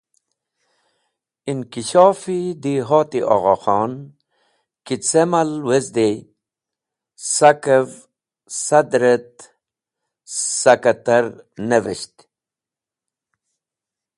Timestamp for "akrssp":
3.97-4.83